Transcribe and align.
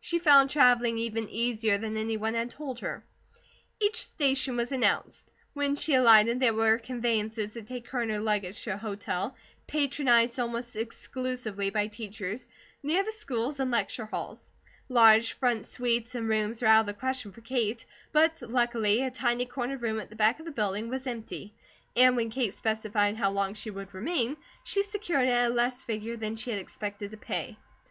She 0.00 0.18
found 0.18 0.48
travelling 0.48 0.96
even 0.96 1.28
easier 1.28 1.76
than 1.76 1.98
any 1.98 2.16
one 2.16 2.32
had 2.32 2.50
told 2.50 2.78
her. 2.78 3.04
Each 3.78 3.96
station 3.96 4.56
was 4.56 4.72
announced. 4.72 5.30
When 5.52 5.76
she 5.76 5.92
alighted, 5.92 6.40
there 6.40 6.54
were 6.54 6.78
conveyances 6.78 7.52
to 7.52 7.60
take 7.62 7.86
her 7.88 8.00
and 8.00 8.10
her 8.10 8.18
luggage 8.18 8.64
to 8.64 8.70
a 8.72 8.76
hotel, 8.78 9.36
patronized 9.66 10.40
almost 10.40 10.74
exclusively 10.74 11.68
by 11.68 11.88
teachers, 11.88 12.48
near 12.82 13.04
the 13.04 13.12
schools 13.12 13.60
and 13.60 13.70
lecture 13.70 14.06
halls. 14.06 14.50
Large 14.88 15.34
front 15.34 15.66
suites 15.66 16.14
and 16.14 16.30
rooms 16.30 16.62
were 16.62 16.68
out 16.68 16.80
of 16.80 16.86
the 16.86 16.94
question 16.94 17.32
for 17.32 17.42
Kate, 17.42 17.84
but 18.10 18.40
luckily 18.40 19.02
a 19.02 19.10
tiny 19.10 19.44
corner 19.44 19.76
room 19.76 20.00
at 20.00 20.08
the 20.08 20.16
back 20.16 20.40
of 20.40 20.46
the 20.46 20.50
building 20.50 20.88
was 20.88 21.06
empty 21.06 21.52
and 21.94 22.16
when 22.16 22.30
Kate 22.30 22.54
specified 22.54 23.16
how 23.18 23.30
long 23.30 23.52
she 23.52 23.68
would 23.68 23.92
remain, 23.92 24.38
she 24.64 24.82
secured 24.82 25.28
it 25.28 25.32
at 25.32 25.50
a 25.50 25.54
less 25.54 25.82
figure 25.82 26.16
than 26.16 26.36
she 26.36 26.48
had 26.52 26.58
expected 26.58 27.10
to 27.10 27.18
pay. 27.18 27.58